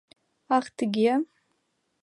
-Ах, 0.57 0.65
тыге? 0.77 1.13